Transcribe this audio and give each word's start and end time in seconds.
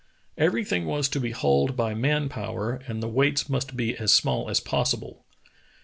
Every 0.35 0.65
thing 0.65 0.87
was 0.87 1.07
to 1.09 1.19
be 1.19 1.29
hauled 1.29 1.77
by 1.77 1.93
man 1.93 2.27
power 2.27 2.81
and 2.87 3.03
the 3.03 3.07
weights 3.07 3.49
must 3.49 3.77
be 3.77 3.95
as 3.95 4.11
small 4.11 4.49
as 4.49 4.59
possible. 4.59 5.25